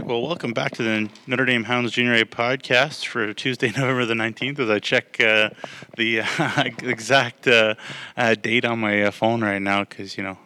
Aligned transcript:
right. 0.00 0.06
Well, 0.06 0.20
welcome 0.20 0.52
back 0.52 0.72
to 0.72 0.82
the 0.82 1.08
Notre 1.26 1.46
Dame 1.46 1.64
Hounds 1.64 1.92
Junior 1.92 2.14
A 2.14 2.24
podcast 2.24 3.06
for 3.06 3.32
Tuesday, 3.32 3.68
November 3.76 4.04
the 4.04 4.12
19th, 4.12 4.58
as 4.58 4.68
I 4.68 4.78
check 4.78 5.18
uh, 5.20 5.50
the 5.96 6.20
uh, 6.20 6.64
exact 6.82 7.48
uh, 7.48 7.76
uh 8.14 8.34
date 8.34 8.66
on 8.66 8.78
my 8.78 9.04
uh, 9.04 9.10
phone 9.10 9.42
right 9.42 9.60
now 9.60 9.84
because, 9.84 10.18
you 10.18 10.22
know, 10.22 10.36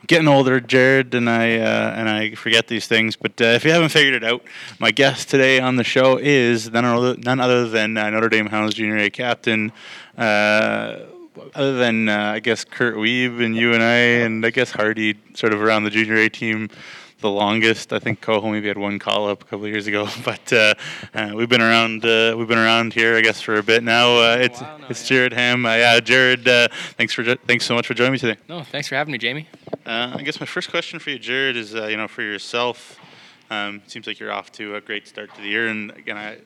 I'm 0.00 0.06
getting 0.06 0.28
older, 0.28 0.60
Jared, 0.60 1.14
and 1.14 1.30
I 1.30 1.56
uh, 1.56 1.94
and 1.96 2.10
I 2.10 2.34
forget 2.34 2.66
these 2.66 2.86
things. 2.86 3.16
But 3.16 3.40
if 3.40 3.64
you 3.64 3.70
haven't 3.70 3.88
figured 3.88 4.22
it 4.22 4.24
out, 4.24 4.42
my 4.78 4.90
guest 4.90 5.30
today 5.30 5.60
on 5.60 5.76
the 5.76 5.84
show 5.84 6.18
is 6.18 6.70
none 6.70 6.84
other, 6.84 7.68
than 7.68 7.94
Notre 7.94 8.28
Dame 8.28 8.46
Hounds 8.46 8.74
Junior 8.74 8.98
A 8.98 9.08
captain 9.08 9.72
other 11.54 11.76
than 11.76 12.08
uh, 12.08 12.32
I 12.34 12.40
guess 12.40 12.64
Kurt 12.64 12.96
Wiebe 12.96 13.44
and 13.44 13.56
you 13.56 13.72
and 13.72 13.82
I, 13.82 13.96
and 14.24 14.44
I 14.44 14.50
guess 14.50 14.70
Hardy, 14.70 15.18
sort 15.34 15.52
of 15.52 15.60
around 15.60 15.84
the 15.84 15.90
junior 15.90 16.16
A 16.16 16.28
team, 16.28 16.70
the 17.20 17.30
longest. 17.30 17.92
I 17.92 17.98
think 17.98 18.20
Coho 18.20 18.50
maybe 18.50 18.68
had 18.68 18.78
one 18.78 18.98
call 18.98 19.28
up 19.28 19.42
a 19.42 19.44
couple 19.44 19.64
of 19.64 19.70
years 19.70 19.86
ago, 19.86 20.08
but 20.24 20.52
uh, 20.52 20.74
uh, 21.14 21.32
we've 21.34 21.48
been 21.48 21.62
around. 21.62 22.04
Uh, 22.04 22.34
we've 22.36 22.48
been 22.48 22.58
around 22.58 22.92
here, 22.92 23.16
I 23.16 23.20
guess, 23.20 23.40
for 23.40 23.56
a 23.56 23.62
bit 23.62 23.82
now. 23.82 24.16
Uh, 24.16 24.36
it's 24.40 24.60
now, 24.60 24.78
it's 24.88 25.02
yeah. 25.02 25.16
Jared 25.16 25.32
Hamm. 25.32 25.66
Uh, 25.66 25.74
yeah, 25.74 26.00
Jared. 26.00 26.46
Uh, 26.46 26.68
thanks 26.96 27.12
for 27.12 27.24
thanks 27.24 27.64
so 27.64 27.74
much 27.74 27.86
for 27.86 27.94
joining 27.94 28.12
me 28.12 28.18
today. 28.18 28.38
No, 28.48 28.62
thanks 28.62 28.88
for 28.88 28.94
having 28.94 29.12
me, 29.12 29.18
Jamie. 29.18 29.48
I 29.86 30.22
guess 30.22 30.40
my 30.40 30.46
first 30.46 30.70
question 30.70 30.98
for 30.98 31.10
you, 31.10 31.18
Jared, 31.18 31.56
is 31.56 31.72
you 31.74 31.96
know 31.96 32.08
for 32.08 32.22
yourself. 32.22 32.98
Um, 33.50 33.82
seems 33.86 34.06
like 34.06 34.18
you're 34.18 34.32
off 34.32 34.50
to 34.52 34.76
a 34.76 34.80
great 34.80 35.06
start 35.06 35.34
to 35.34 35.40
the 35.40 35.48
year, 35.48 35.68
and 35.68 35.90
again, 35.92 36.16
I 36.16 36.38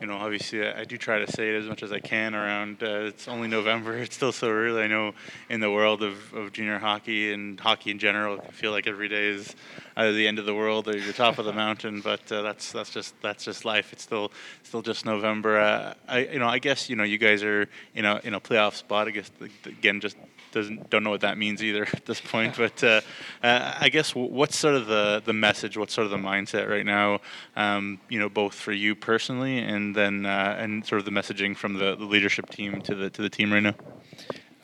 you 0.00 0.06
know, 0.06 0.16
obviously 0.16 0.66
I, 0.66 0.84
do 0.84 0.98
try 0.98 1.18
to 1.24 1.30
say 1.30 1.48
it 1.48 1.58
as 1.58 1.66
much 1.66 1.82
as 1.82 1.90
I 1.90 2.00
can 2.00 2.34
around. 2.34 2.82
Uh, 2.82 3.06
it's 3.06 3.28
only 3.28 3.48
November. 3.48 3.96
It's 4.06 4.14
still 4.14 4.32
so 4.32 4.48
early. 4.48 4.82
I 4.82 4.86
know 4.86 5.14
in 5.48 5.60
the 5.60 5.70
world 5.70 6.02
of, 6.02 6.32
of 6.34 6.52
junior 6.52 6.78
hockey 6.78 7.32
and 7.32 7.58
hockey 7.58 7.90
in 7.90 7.98
general, 7.98 8.40
I 8.40 8.50
feel 8.52 8.72
like 8.72 8.86
every 8.86 9.08
day 9.08 9.28
is 9.28 9.54
either 9.96 10.12
the 10.12 10.28
end 10.28 10.38
of 10.38 10.46
the 10.46 10.54
world 10.54 10.86
or 10.86 11.00
the 11.00 11.12
top 11.12 11.38
of 11.38 11.44
the 11.44 11.52
mountain. 11.64 12.00
But 12.02 12.30
uh, 12.30 12.42
that's 12.42 12.72
that's 12.72 12.90
just 12.90 13.14
that's 13.22 13.44
just 13.44 13.64
life. 13.64 13.92
It's 13.92 14.02
still 14.02 14.30
still 14.62 14.82
just 14.82 15.04
November. 15.04 15.58
Uh, 15.58 15.94
I 16.06 16.18
you 16.26 16.38
know 16.38 16.48
I 16.48 16.58
guess 16.58 16.90
you 16.90 16.96
know 16.96 17.04
you 17.04 17.18
guys 17.18 17.42
are 17.42 17.68
you 17.94 18.02
know 18.02 18.20
in 18.22 18.34
a 18.34 18.40
playoff 18.40 18.74
spot. 18.74 19.08
I 19.08 19.12
guess 19.12 19.30
again 19.64 20.00
just 20.00 20.16
doesn't 20.56 20.88
don't 20.90 21.04
know 21.04 21.10
what 21.10 21.20
that 21.20 21.38
means 21.38 21.62
either 21.62 21.86
at 21.92 22.06
this 22.06 22.20
point. 22.20 22.56
But 22.56 22.82
uh, 22.82 23.00
uh, 23.42 23.74
I 23.78 23.88
guess 23.90 24.14
what's 24.14 24.56
sort 24.56 24.74
of 24.74 24.86
the 24.86 25.22
the 25.24 25.32
message? 25.32 25.76
What's 25.76 25.94
sort 25.94 26.06
of 26.06 26.10
the 26.10 26.16
mindset 26.16 26.68
right 26.68 26.84
now? 26.84 27.20
Um, 27.54 28.00
you 28.08 28.18
know, 28.18 28.28
both 28.28 28.54
for 28.54 28.72
you 28.72 28.94
personally, 28.94 29.58
and 29.58 29.94
then 29.94 30.26
uh, 30.26 30.56
and 30.58 30.84
sort 30.84 30.98
of 30.98 31.04
the 31.04 31.10
messaging 31.12 31.56
from 31.56 31.74
the, 31.74 31.94
the 31.94 32.04
leadership 32.04 32.48
team 32.50 32.80
to 32.82 32.94
the 32.94 33.10
to 33.10 33.22
the 33.22 33.30
team 33.30 33.52
right 33.52 33.62
now. 33.62 33.74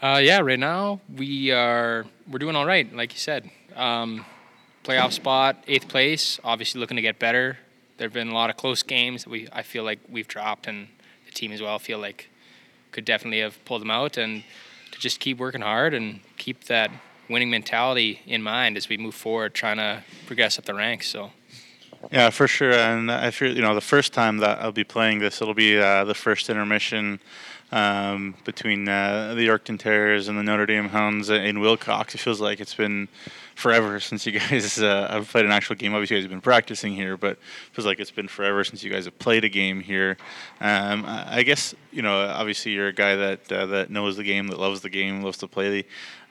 Uh, 0.02 0.18
yeah, 0.18 0.40
right 0.40 0.58
now 0.58 1.00
we 1.14 1.52
are 1.52 2.06
we're 2.28 2.38
doing 2.38 2.56
all 2.56 2.66
right, 2.66 2.92
like 2.94 3.12
you 3.12 3.18
said. 3.18 3.50
Um, 3.76 4.24
playoff 4.82 5.12
spot, 5.12 5.62
eighth 5.68 5.88
place. 5.88 6.40
Obviously, 6.42 6.80
looking 6.80 6.96
to 6.96 7.02
get 7.02 7.18
better. 7.18 7.58
There 7.98 8.06
have 8.06 8.14
been 8.14 8.28
a 8.28 8.34
lot 8.34 8.50
of 8.50 8.56
close 8.56 8.82
games 8.82 9.24
that 9.24 9.30
we 9.30 9.46
I 9.52 9.62
feel 9.62 9.84
like 9.84 10.00
we've 10.08 10.26
dropped, 10.26 10.66
and 10.66 10.88
the 11.26 11.32
team 11.32 11.52
as 11.52 11.60
well 11.60 11.78
feel 11.78 11.98
like 11.98 12.30
could 12.90 13.04
definitely 13.04 13.40
have 13.40 13.62
pulled 13.64 13.80
them 13.80 13.90
out. 13.90 14.16
And 14.16 14.42
to 14.92 14.98
just 14.98 15.20
keep 15.20 15.38
working 15.38 15.60
hard 15.60 15.94
and 15.94 16.20
keep 16.38 16.64
that 16.64 16.90
winning 17.28 17.50
mentality 17.50 18.20
in 18.26 18.42
mind 18.42 18.76
as 18.76 18.88
we 18.88 18.96
move 18.96 19.14
forward, 19.14 19.54
trying 19.54 19.78
to 19.78 20.02
progress 20.26 20.58
up 20.58 20.64
the 20.64 20.74
ranks. 20.74 21.08
So. 21.08 21.32
Yeah, 22.10 22.30
for 22.30 22.48
sure. 22.48 22.72
And 22.72 23.10
I 23.10 23.30
feel 23.30 23.54
you 23.54 23.62
know 23.62 23.74
the 23.74 23.80
first 23.80 24.12
time 24.12 24.38
that 24.38 24.60
I'll 24.60 24.72
be 24.72 24.84
playing 24.84 25.20
this, 25.20 25.40
it'll 25.40 25.54
be 25.54 25.78
uh, 25.78 26.04
the 26.04 26.14
first 26.14 26.50
intermission 26.50 27.20
um, 27.72 28.34
between 28.44 28.86
uh, 28.88 29.34
the 29.34 29.48
Yorkton 29.48 29.78
Terriers 29.78 30.28
and 30.28 30.38
the 30.38 30.42
Notre 30.42 30.66
Dame 30.66 30.90
Hounds 30.90 31.30
in 31.30 31.58
Wilcox. 31.58 32.14
It 32.14 32.18
feels 32.18 32.40
like 32.40 32.60
it's 32.60 32.74
been 32.74 33.08
forever 33.54 33.98
since 34.08 34.26
you 34.26 34.38
guys 34.38 34.78
uh, 34.78 35.08
have 35.10 35.28
played 35.28 35.46
an 35.46 35.50
actual 35.52 35.76
game. 35.76 35.94
Obviously, 35.94 36.16
you 36.16 36.20
guys 36.20 36.24
have 36.24 36.30
been 36.30 36.42
practicing 36.42 36.94
here, 36.94 37.16
but 37.16 37.32
it 37.32 37.38
feels 37.72 37.86
like 37.86 37.98
it's 37.98 38.10
been 38.10 38.28
forever 38.28 38.62
since 38.62 38.84
you 38.84 38.90
guys 38.90 39.06
have 39.06 39.18
played 39.18 39.44
a 39.44 39.48
game 39.48 39.80
here. 39.80 40.16
Um, 40.60 41.04
I 41.06 41.42
guess 41.42 41.74
you 41.90 42.02
know, 42.02 42.20
obviously, 42.20 42.72
you're 42.72 42.88
a 42.88 42.92
guy 42.92 43.16
that 43.16 43.50
uh, 43.50 43.66
that 43.66 43.90
knows 43.90 44.16
the 44.16 44.24
game, 44.24 44.48
that 44.48 44.58
loves 44.58 44.82
the 44.82 44.90
game, 44.90 45.22
loves 45.22 45.38
to 45.38 45.48
play. 45.48 45.82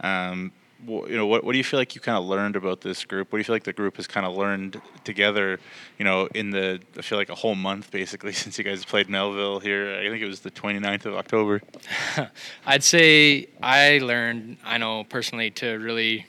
The, 0.01 0.07
um, 0.07 0.51
you 0.87 1.15
know, 1.15 1.27
what, 1.27 1.43
what 1.43 1.51
do 1.51 1.57
you 1.57 1.63
feel 1.63 1.79
like 1.79 1.95
you 1.95 2.01
kind 2.01 2.17
of 2.17 2.25
learned 2.25 2.55
about 2.55 2.81
this 2.81 3.05
group? 3.05 3.31
What 3.31 3.37
do 3.37 3.39
you 3.41 3.43
feel 3.43 3.55
like 3.55 3.63
the 3.63 3.73
group 3.73 3.97
has 3.97 4.07
kind 4.07 4.25
of 4.25 4.35
learned 4.35 4.81
together, 5.03 5.59
you 5.97 6.05
know, 6.05 6.27
in 6.33 6.51
the, 6.51 6.79
I 6.97 7.01
feel 7.01 7.17
like 7.17 7.29
a 7.29 7.35
whole 7.35 7.55
month 7.55 7.91
basically 7.91 8.33
since 8.41 8.57
you 8.57 8.63
guys 8.63 8.83
played 8.85 9.09
Melville 9.09 9.59
here. 9.59 9.95
I 9.99 10.09
think 10.09 10.21
it 10.21 10.27
was 10.27 10.41
the 10.41 10.51
29th 10.51 11.05
of 11.05 11.15
October. 11.15 11.61
I'd 12.65 12.83
say 12.83 13.47
I 13.61 13.99
learned, 13.99 14.57
I 14.63 14.77
know 14.77 15.03
personally, 15.03 15.51
to 15.51 15.77
really 15.77 16.25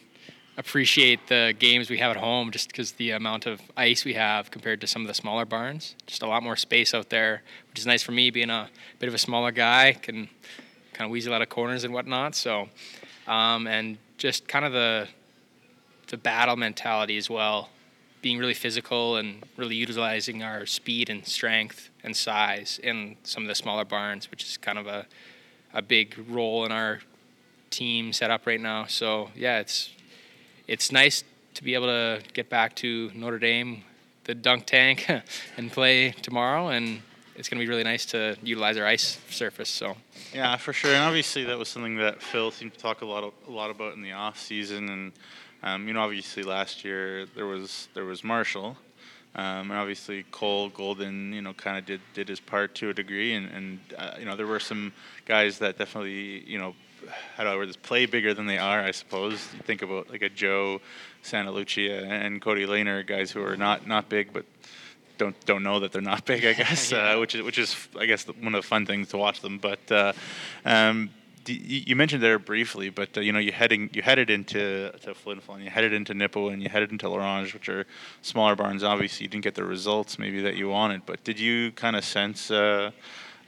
appreciate 0.57 1.29
the 1.29 1.55
games 1.59 1.89
we 1.89 1.99
have 1.99 2.11
at 2.11 2.17
home 2.19 2.51
just 2.51 2.69
because 2.69 2.93
the 2.93 3.11
amount 3.11 3.47
of 3.47 3.61
ice 3.77 4.05
we 4.05 4.15
have 4.15 4.51
compared 4.51 4.81
to 4.83 4.87
some 4.87 5.03
of 5.03 5.09
the 5.09 5.15
smaller 5.15 5.45
barns. 5.45 5.95
Just 6.07 6.23
a 6.23 6.27
lot 6.27 6.43
more 6.43 6.57
space 6.57 6.93
out 6.93 7.09
there, 7.09 7.43
which 7.71 7.79
is 7.79 7.87
nice 7.87 8.03
for 8.03 8.13
me 8.13 8.31
being 8.31 8.51
a 8.51 8.69
bit 8.99 9.09
of 9.09 9.15
a 9.15 9.19
smaller 9.19 9.51
guy, 9.51 9.93
can 9.95 10.29
kind 10.93 11.07
of 11.07 11.11
weasel 11.11 11.33
out 11.33 11.43
of 11.43 11.49
corners 11.49 11.85
and 11.85 11.95
whatnot. 11.95 12.35
So, 12.35 12.69
um, 13.27 13.67
and 13.67 13.97
just 14.23 14.47
kind 14.47 14.65
of 14.65 14.73
the 14.73 15.09
the 16.07 16.17
battle 16.17 16.57
mentality 16.57 17.17
as 17.17 17.29
well, 17.29 17.71
being 18.21 18.39
really 18.39 18.55
physical 18.55 19.17
and 19.17 19.43
really 19.57 19.75
utilizing 19.75 20.45
our 20.45 20.65
speed 20.65 21.11
and 21.11 21.27
strength 21.27 21.91
and 22.05 22.17
size 22.17 22.79
in 22.85 23.17
some 23.25 23.43
of 23.43 23.49
the 23.49 23.55
smaller 23.55 23.85
barns, 23.85 24.31
which 24.31 24.45
is 24.45 24.57
kind 24.57 24.79
of 24.79 24.87
a 24.87 25.07
a 25.75 25.83
big 25.83 26.17
role 26.29 26.65
in 26.65 26.71
our 26.71 27.01
team 27.71 28.13
setup 28.13 28.47
right 28.47 28.61
now. 28.61 28.87
So 28.87 29.31
yeah, 29.35 29.59
it's 29.59 29.91
it's 30.69 30.93
nice 30.93 31.25
to 31.55 31.65
be 31.65 31.75
able 31.75 31.89
to 31.89 32.23
get 32.33 32.49
back 32.49 32.77
to 32.77 33.11
Notre 33.15 33.41
Dame, 33.41 33.83
the 34.23 34.37
dunk 34.37 34.67
tank, 34.67 35.11
and 35.57 35.73
play 35.73 36.13
tomorrow. 36.23 36.69
And 36.69 37.03
it's 37.37 37.49
going 37.49 37.59
to 37.59 37.65
be 37.65 37.69
really 37.69 37.85
nice 37.85 38.07
to 38.07 38.37
utilize 38.43 38.77
our 38.77 38.87
ice 38.87 39.19
surface. 39.31 39.69
So. 39.69 39.97
Yeah, 40.35 40.57
for 40.57 40.73
sure. 40.73 40.93
And 40.93 41.03
obviously, 41.03 41.45
that 41.45 41.59
was 41.59 41.69
something 41.69 41.97
that 41.97 42.23
Phil 42.23 42.51
seemed 42.51 42.75
to 42.75 42.79
talk 42.79 43.03
a 43.03 43.07
lot 43.07 43.25
of, 43.25 43.33
a 43.49 43.51
lot 43.51 43.71
about 43.71 43.95
in 43.95 44.03
the 44.03 44.13
off 44.13 44.39
season. 44.39 44.89
And 44.89 45.13
um, 45.63 45.87
you 45.87 45.95
know, 45.95 46.01
obviously, 46.01 46.43
last 46.43 46.85
year 46.85 47.27
there 47.35 47.47
was 47.47 47.89
there 47.95 48.05
was 48.05 48.23
Marshall. 48.25 48.77
Um, 49.35 49.71
and 49.71 49.73
obviously 49.73 50.25
Cole 50.31 50.69
Golden, 50.69 51.33
you 51.33 51.41
know, 51.41 51.55
kind 51.55 51.79
of 51.79 51.87
did, 51.87 52.03
did 52.13 52.29
his 52.29 52.39
part 52.39 52.75
to 52.77 52.91
a 52.91 52.95
degree, 52.95 53.33
and, 53.33 53.51
and 53.51 53.81
uh, 53.97 54.17
you 54.19 54.27
know 54.27 54.37
there 54.37 54.47
were 54.47 54.61
some 54.61 54.93
guys 55.25 55.59
that 55.61 55.79
definitely, 55.79 56.45
you 56.47 56.59
know, 56.59 56.75
how 57.37 57.45
do 57.45 57.49
I 57.49 57.57
word 57.57 57.71
this? 57.71 57.77
Play 57.77 58.05
bigger 58.05 58.35
than 58.35 58.47
they 58.47 58.59
are, 58.59 58.81
I 58.81 58.91
suppose. 58.91 59.49
You 59.55 59.61
think 59.61 59.81
about 59.81 60.11
like 60.11 60.21
a 60.21 60.29
Joe 60.29 60.83
Santa 61.23 61.51
Lucia 61.51 62.05
and 62.05 62.43
Cody 62.43 62.67
Lehner, 62.67 63.07
guys 63.07 63.31
who 63.31 63.43
are 63.43 63.57
not 63.57 63.87
not 63.87 64.11
big, 64.11 64.35
but 64.35 64.45
don't 65.19 65.39
don't 65.47 65.63
know 65.63 65.81
that 65.81 65.93
they're 65.93 66.03
not 66.03 66.25
big. 66.33 66.45
I 66.45 66.53
guess, 66.53 66.93
yeah. 66.93 67.13
uh, 67.13 67.21
which 67.21 67.35
is 67.35 67.43
which 67.43 67.59
is 67.59 67.89
I 67.99 68.07
guess 68.07 68.27
one 68.27 68.55
of 68.55 68.63
the 68.63 68.69
fun 68.69 68.87
things 68.87 69.09
to 69.09 69.19
watch 69.19 69.41
them. 69.41 69.59
But 69.59 69.91
uh, 69.91 70.13
um, 70.65 71.11
you 71.47 71.97
mentioned 71.97 72.23
there 72.23 72.39
briefly, 72.39 72.89
but 72.89 73.17
uh, 73.17 73.21
you 73.21 73.33
know 73.33 73.39
you 73.39 73.53
heading 73.53 73.91
you 73.93 74.03
headed 74.03 74.31
into 74.31 74.93
to 75.03 75.15
Flin 75.15 75.41
Flon, 75.41 75.63
you 75.63 75.71
headed 75.71 75.93
into 75.93 76.15
Nipawin, 76.15 76.55
and 76.55 76.63
you 76.63 76.69
headed 76.69 76.93
into 76.93 77.09
La 77.09 77.17
Ronge, 77.17 77.53
which 77.55 77.69
are 77.69 77.87
smaller 78.23 78.55
barns. 78.57 78.83
Obviously, 78.85 79.25
you 79.25 79.29
didn't 79.29 79.45
get 79.45 79.55
the 79.55 79.65
results 79.65 80.19
maybe 80.19 80.43
that 80.43 80.57
you 80.57 80.69
wanted, 80.69 81.05
but 81.07 81.25
did 81.25 81.39
you 81.39 81.73
kind 81.73 81.97
of 81.97 82.05
sense? 82.05 82.51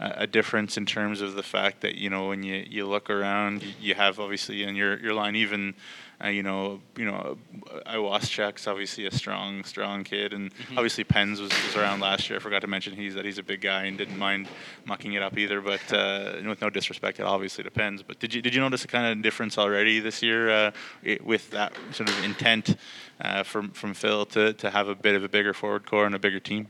Uh, 0.05 0.13
a 0.17 0.27
difference 0.27 0.77
in 0.77 0.85
terms 0.85 1.23
of 1.23 1.35
the 1.35 1.43
fact 1.43 1.81
that 1.81 1.95
you 1.95 2.11
know 2.11 2.29
when 2.29 2.43
you, 2.43 2.63
you 2.69 2.87
look 2.87 3.09
around, 3.09 3.65
you 3.81 3.95
have 3.95 4.21
obviously 4.21 4.63
in 4.63 4.77
your, 4.77 4.99
your 4.99 5.15
line 5.15 5.35
even 5.35 5.75
uh, 6.23 6.29
you 6.29 6.43
know 6.43 6.79
you 6.95 7.07
know 7.07 7.39
Iwaschak's 7.87 8.67
obviously 8.67 9.07
a 9.07 9.11
strong 9.11 9.65
strong 9.65 10.05
kid, 10.05 10.35
and 10.35 10.53
mm-hmm. 10.53 10.77
obviously 10.77 11.05
Pens 11.05 11.41
was, 11.41 11.51
was 11.65 11.77
around 11.77 12.01
last 12.01 12.29
year. 12.29 12.39
I 12.39 12.43
forgot 12.43 12.61
to 12.61 12.67
mention 12.67 12.95
he's 12.95 13.15
that 13.15 13.25
he's 13.25 13.39
a 13.39 13.43
big 13.43 13.62
guy 13.62 13.85
and 13.85 13.97
didn't 13.97 14.19
mind 14.19 14.47
mucking 14.85 15.15
it 15.15 15.23
up 15.23 15.39
either. 15.39 15.62
But 15.62 15.91
uh, 15.91 16.35
with 16.47 16.61
no 16.61 16.69
disrespect, 16.69 17.19
it 17.19 17.25
obviously 17.25 17.65
depends. 17.65 18.03
But 18.03 18.19
did 18.19 18.35
you 18.35 18.43
did 18.43 18.55
you 18.55 18.61
notice 18.61 18.85
a 18.85 18.89
kind 18.89 19.07
of 19.07 19.23
difference 19.23 19.57
already 19.57 20.00
this 20.00 20.23
year 20.23 20.50
uh, 20.50 20.71
it, 21.03 21.25
with 21.25 21.50
that 21.53 21.73
sort 21.93 22.11
of 22.11 22.25
intent 22.25 22.77
uh, 23.23 23.43
from 23.43 23.71
from 23.71 23.95
Phil 23.95 24.27
to 24.27 24.53
to 24.53 24.71
have 24.71 24.89
a 24.89 24.95
bit 24.95 25.15
of 25.15 25.25
a 25.25 25.29
bigger 25.31 25.55
forward 25.55 25.87
core 25.87 26.05
and 26.05 26.15
a 26.15 26.19
bigger 26.19 26.41
team? 26.41 26.67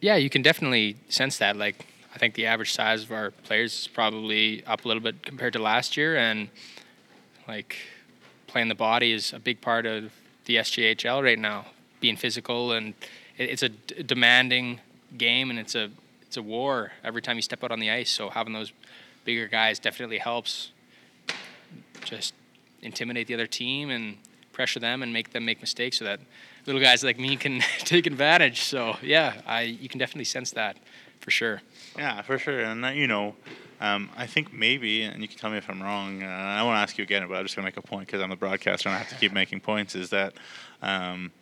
Yeah, 0.00 0.14
you 0.14 0.30
can 0.30 0.42
definitely 0.42 0.96
sense 1.08 1.36
that. 1.38 1.56
Like 1.56 1.84
I 2.14 2.18
think 2.18 2.34
the 2.34 2.46
average 2.46 2.72
size 2.72 3.04
of 3.04 3.12
our 3.12 3.30
players 3.30 3.80
is 3.80 3.88
probably 3.88 4.64
up 4.66 4.84
a 4.84 4.88
little 4.88 5.02
bit 5.02 5.24
compared 5.24 5.52
to 5.52 5.58
last 5.58 5.96
year, 5.96 6.16
and 6.16 6.48
like 7.46 7.76
playing 8.46 8.68
the 8.68 8.74
body 8.74 9.12
is 9.12 9.32
a 9.32 9.38
big 9.38 9.60
part 9.60 9.86
of 9.86 10.12
the 10.46 10.56
SJHL 10.56 11.22
right 11.22 11.38
now. 11.38 11.66
Being 12.00 12.16
physical 12.16 12.72
and 12.72 12.94
it's 13.36 13.62
a 13.62 13.68
d- 13.68 14.02
demanding 14.02 14.80
game, 15.16 15.50
and 15.50 15.58
it's 15.58 15.74
a 15.74 15.90
it's 16.22 16.36
a 16.36 16.42
war 16.42 16.92
every 17.02 17.22
time 17.22 17.36
you 17.36 17.42
step 17.42 17.62
out 17.64 17.70
on 17.70 17.80
the 17.80 17.90
ice. 17.90 18.10
So 18.10 18.30
having 18.30 18.52
those 18.52 18.72
bigger 19.24 19.48
guys 19.48 19.78
definitely 19.78 20.18
helps. 20.18 20.72
Just 22.04 22.34
intimidate 22.82 23.26
the 23.26 23.34
other 23.34 23.46
team 23.46 23.90
and 23.90 24.16
pressure 24.60 24.80
them 24.80 25.02
and 25.02 25.10
make 25.10 25.32
them 25.32 25.44
make 25.46 25.58
mistakes, 25.62 25.96
so 25.98 26.04
that 26.04 26.20
little 26.66 26.82
guys 26.82 27.02
like 27.02 27.18
me 27.18 27.34
can 27.44 27.60
take 27.78 28.06
advantage. 28.06 28.60
So 28.60 28.96
yeah, 29.02 29.40
I 29.46 29.62
you 29.62 29.88
can 29.88 29.98
definitely 29.98 30.26
sense 30.36 30.50
that 30.50 30.76
for 31.20 31.30
sure. 31.30 31.62
Yeah, 31.96 32.20
for 32.20 32.36
sure. 32.38 32.60
And 32.60 32.84
that, 32.84 32.94
you 32.94 33.06
know, 33.06 33.34
um, 33.80 34.10
I 34.16 34.26
think 34.26 34.52
maybe, 34.52 35.02
and 35.02 35.22
you 35.22 35.28
can 35.28 35.38
tell 35.38 35.50
me 35.50 35.56
if 35.56 35.70
I'm 35.70 35.82
wrong. 35.82 36.22
Uh, 36.22 36.26
I 36.26 36.62
won't 36.62 36.76
ask 36.76 36.98
you 36.98 37.04
again, 37.04 37.26
but 37.26 37.36
I'm 37.36 37.44
just 37.44 37.54
to 37.54 37.62
make 37.62 37.78
a 37.78 37.82
point 37.82 38.06
because 38.06 38.20
I'm 38.20 38.28
the 38.28 38.36
broadcaster 38.36 38.90
and 38.90 38.96
I 38.96 38.98
have 38.98 39.08
to 39.08 39.14
keep 39.14 39.32
making 39.32 39.60
points. 39.60 39.94
Is 39.94 40.10
that 40.10 40.34
um, 40.82 41.32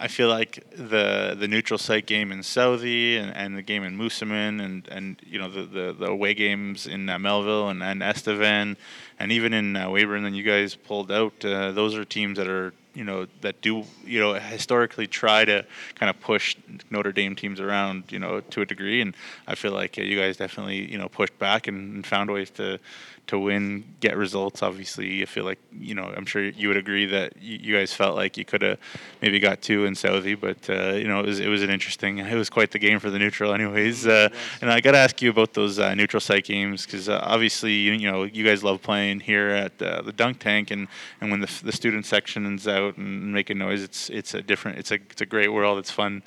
I 0.00 0.06
feel 0.08 0.28
like 0.28 0.64
the 0.70 1.36
the 1.38 1.48
neutral 1.48 1.76
site 1.76 2.06
game 2.06 2.30
in 2.30 2.42
Southey 2.42 3.16
and, 3.16 3.36
and 3.36 3.56
the 3.56 3.62
game 3.62 3.82
in 3.82 3.98
Moosomin 3.98 4.64
and, 4.64 4.86
and 4.88 5.20
you 5.26 5.38
know 5.38 5.50
the, 5.50 5.62
the, 5.62 5.96
the 5.98 6.06
away 6.06 6.34
games 6.34 6.86
in 6.86 7.08
uh, 7.08 7.18
Melville 7.18 7.68
and, 7.68 7.82
and 7.82 8.02
Estevan 8.02 8.76
and 9.18 9.32
even 9.32 9.52
in 9.52 9.74
uh, 9.76 9.88
Weyburn 9.88 10.22
that 10.22 10.32
you 10.32 10.44
guys 10.44 10.76
pulled 10.76 11.10
out. 11.10 11.44
Uh, 11.44 11.72
those 11.72 11.96
are 11.96 12.04
teams 12.04 12.38
that 12.38 12.46
are 12.46 12.72
you 12.94 13.04
know 13.04 13.26
that 13.40 13.60
do 13.60 13.84
you 14.04 14.20
know 14.20 14.34
historically 14.34 15.06
try 15.06 15.44
to 15.44 15.64
kind 15.96 16.10
of 16.10 16.20
push 16.20 16.56
Notre 16.90 17.12
Dame 17.12 17.34
teams 17.34 17.60
around 17.60 18.04
you 18.10 18.18
know 18.18 18.40
to 18.40 18.60
a 18.62 18.66
degree, 18.66 19.00
and 19.00 19.14
I 19.46 19.56
feel 19.56 19.72
like 19.72 19.98
uh, 19.98 20.02
you 20.02 20.18
guys 20.18 20.36
definitely 20.36 20.90
you 20.90 20.98
know 20.98 21.08
pushed 21.08 21.38
back 21.38 21.66
and, 21.66 21.94
and 21.94 22.06
found 22.06 22.30
ways 22.30 22.50
to 22.50 22.78
to 23.28 23.38
win, 23.38 23.84
get 24.00 24.16
results. 24.16 24.62
Obviously, 24.62 25.22
I 25.22 25.26
feel 25.26 25.44
like 25.44 25.58
you 25.72 25.94
know 25.94 26.12
I'm 26.16 26.26
sure 26.26 26.42
you 26.42 26.68
would 26.68 26.76
agree 26.76 27.06
that 27.06 27.34
you, 27.40 27.76
guys 27.76 27.92
felt 27.92 28.16
like 28.16 28.36
you 28.36 28.44
could 28.44 28.62
have 28.62 28.78
maybe 29.22 29.38
got 29.38 29.62
two 29.62 29.84
in 29.84 29.94
Southey, 29.94 30.34
but 30.34 30.68
uh, 30.68 30.92
you 30.92 31.06
know 31.06 31.20
it 31.20 31.26
was 31.26 31.40
it 31.40 31.48
was 31.48 31.62
an 31.62 31.70
interesting. 31.70 32.18
It 32.18 32.34
was 32.34 32.50
quite 32.50 32.70
the 32.70 32.78
game 32.78 32.98
for 32.98 33.10
the 33.10 33.18
neutral, 33.18 33.52
anyways. 33.54 34.06
Uh, 34.06 34.28
and 34.60 34.70
I 34.70 34.80
got 34.80 34.92
to 34.92 34.98
ask 34.98 35.22
you 35.22 35.30
about 35.30 35.54
those 35.54 35.78
uh, 35.78 35.94
neutral 35.94 36.20
site 36.20 36.44
games 36.44 36.84
because 36.84 37.08
uh, 37.08 37.20
obviously 37.22 37.72
you, 37.72 37.92
you 37.92 38.10
know 38.10 38.24
you 38.24 38.44
guys 38.44 38.64
love 38.64 38.82
playing 38.82 39.20
here 39.20 39.48
at 39.50 39.80
uh, 39.80 40.02
the 40.02 40.12
dunk 40.12 40.40
tank, 40.40 40.70
and, 40.70 40.88
and 41.20 41.30
when 41.30 41.40
the, 41.40 41.60
the 41.62 41.72
student 41.72 42.06
section's 42.06 42.66
out 42.66 42.96
and 42.96 43.32
making 43.32 43.58
noise, 43.58 43.82
it's 43.82 44.10
it's 44.10 44.34
a 44.34 44.42
different. 44.42 44.78
It's 44.78 44.90
a 44.90 44.98
it's 45.10 45.20
a 45.20 45.26
great 45.26 45.52
world. 45.52 45.78
It's 45.78 45.90
fun. 45.90 46.22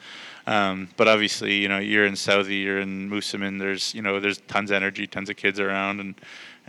Um, 0.48 0.90
but 0.98 1.08
obviously, 1.08 1.56
you 1.56 1.70
know, 1.70 1.78
you're 1.78 2.06
in 2.06 2.16
Southey, 2.16 2.58
you're 2.58 2.80
in 2.80 3.10
Moosomin. 3.10 3.60
There's, 3.60 3.94
you 3.94 4.02
know, 4.02 4.20
there's 4.20 4.40
tons 4.40 4.72
of 4.72 4.76
energy, 4.76 5.06
tons 5.06 5.30
of 5.30 5.36
kids 5.36 5.60
around, 5.60 6.00
and 6.00 6.16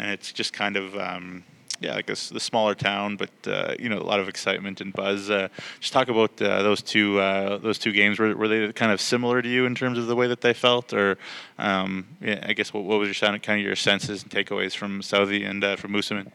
and 0.02 0.10
it's 0.10 0.32
just 0.32 0.52
kind 0.52 0.76
of 0.76 0.96
um, 0.96 1.44
yeah, 1.78 1.94
like 1.94 2.10
a, 2.10 2.16
the 2.32 2.40
smaller 2.40 2.74
town, 2.74 3.16
but 3.16 3.30
uh, 3.46 3.74
you 3.78 3.88
know 3.88 3.98
a 3.98 4.02
lot 4.02 4.18
of 4.18 4.28
excitement 4.28 4.80
and 4.80 4.92
buzz. 4.92 5.30
Uh, 5.30 5.48
just 5.80 5.92
talk 5.92 6.08
about 6.08 6.42
uh, 6.42 6.62
those 6.62 6.82
two 6.82 7.20
uh, 7.20 7.58
those 7.58 7.78
two 7.78 7.92
games. 7.92 8.18
Were, 8.18 8.36
were 8.36 8.48
they 8.48 8.72
kind 8.72 8.90
of 8.90 9.00
similar 9.00 9.40
to 9.40 9.48
you 9.48 9.64
in 9.64 9.76
terms 9.76 9.98
of 9.98 10.08
the 10.08 10.16
way 10.16 10.26
that 10.26 10.40
they 10.40 10.54
felt, 10.54 10.92
or 10.92 11.18
um, 11.58 12.06
yeah, 12.20 12.44
I 12.46 12.52
guess 12.52 12.74
what, 12.74 12.82
what 12.82 12.98
was 12.98 13.08
your 13.08 13.38
kind 13.38 13.60
of 13.60 13.64
your 13.64 13.76
senses 13.76 14.24
and 14.24 14.30
takeaways 14.30 14.76
from 14.76 15.02
Southey 15.02 15.44
and 15.44 15.62
uh, 15.62 15.76
from 15.76 15.92
Moosomin? 15.92 16.32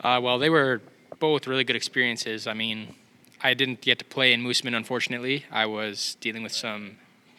Uh, 0.00 0.20
well, 0.20 0.38
they 0.40 0.50
were 0.50 0.82
both 1.20 1.46
really 1.46 1.64
good 1.64 1.76
experiences. 1.76 2.48
I 2.48 2.54
mean, 2.54 2.96
I 3.40 3.54
didn't 3.54 3.82
get 3.82 4.00
to 4.00 4.04
play 4.04 4.32
in 4.32 4.42
Moosomin, 4.42 4.76
unfortunately. 4.76 5.44
I 5.50 5.66
was 5.66 6.16
dealing 6.20 6.42
with 6.42 6.52
some 6.52 6.96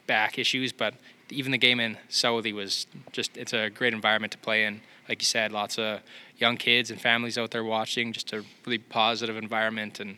back 0.08 0.40
issues, 0.40 0.72
but 0.72 0.94
even 1.30 1.52
the 1.52 1.58
game 1.58 1.80
in 1.80 1.98
Southey 2.10 2.54
was 2.54 2.88
just 3.12 3.36
it's 3.38 3.54
a 3.54 3.70
great 3.70 3.94
environment 3.94 4.32
to 4.32 4.38
play 4.38 4.64
in 4.64 4.82
like 5.08 5.22
you 5.22 5.26
said, 5.26 5.52
lots 5.52 5.78
of 5.78 6.02
young 6.38 6.58
kids 6.58 6.92
and 6.92 7.00
families 7.00 7.38
out 7.38 7.52
there 7.52 7.64
watching. 7.64 8.14
Just 8.14 8.34
a 8.34 8.44
really 8.66 8.78
positive 8.78 9.38
environment, 9.38 10.00
and 10.00 10.18